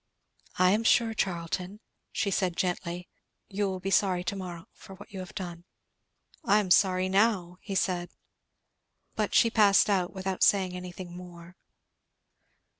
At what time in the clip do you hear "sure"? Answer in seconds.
0.83-1.13